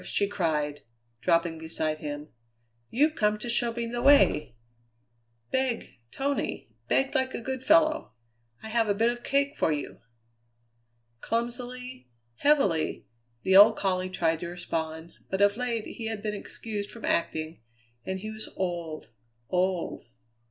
[0.03, 0.81] she cried,
[1.19, 2.29] dropping beside him;
[2.89, 4.55] "You've come to show me the way.
[5.51, 8.13] Beg, Tony, beg like a good fellow.
[8.63, 9.99] I have a bit of cake for you!"
[11.19, 13.05] Clumsily, heavily,
[13.43, 17.61] the old collie tried to respond, but of late he had been excused from acting;
[18.03, 19.11] and he was old,
[19.49, 20.05] old.